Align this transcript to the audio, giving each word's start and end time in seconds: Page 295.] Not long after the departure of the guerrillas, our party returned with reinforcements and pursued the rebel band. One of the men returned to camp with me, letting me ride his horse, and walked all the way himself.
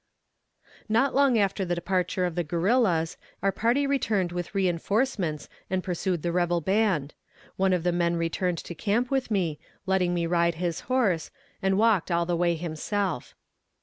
Page 0.63 0.87
295.] 0.87 0.93
Not 1.03 1.15
long 1.15 1.37
after 1.37 1.63
the 1.63 1.75
departure 1.75 2.25
of 2.25 2.33
the 2.33 2.43
guerrillas, 2.43 3.17
our 3.43 3.51
party 3.51 3.85
returned 3.85 4.31
with 4.31 4.55
reinforcements 4.55 5.47
and 5.69 5.83
pursued 5.83 6.23
the 6.23 6.31
rebel 6.31 6.59
band. 6.59 7.13
One 7.55 7.71
of 7.71 7.83
the 7.83 7.91
men 7.91 8.15
returned 8.15 8.57
to 8.57 8.73
camp 8.73 9.11
with 9.11 9.29
me, 9.29 9.59
letting 9.85 10.15
me 10.15 10.25
ride 10.25 10.55
his 10.55 10.79
horse, 10.89 11.29
and 11.61 11.77
walked 11.77 12.09
all 12.09 12.25
the 12.25 12.35
way 12.35 12.55
himself. 12.55 13.35